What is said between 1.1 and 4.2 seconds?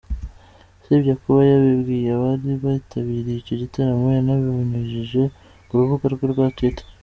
kuba yabibwiye abari bitabiriye icyo gitaramo,